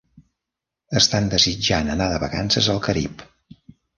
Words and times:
Estan 1.01 1.27
desitjant 1.33 1.93
anar 1.95 2.09
de 2.13 2.17
vacances 2.25 2.71
al 2.75 2.83
Carib. 2.87 3.23